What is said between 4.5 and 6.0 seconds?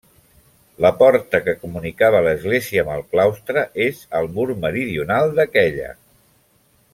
meridional d'aquella.